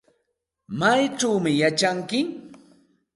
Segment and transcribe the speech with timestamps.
[0.79, 2.19] ¿Maychawmi yachanki?